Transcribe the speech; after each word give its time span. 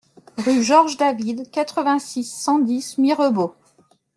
Rue 0.39 0.63
Georges 0.63 0.97
David, 0.97 1.51
quatre-vingt-six, 1.51 2.23
cent 2.23 2.57
dix 2.57 2.97
Mirebeau 2.97 3.53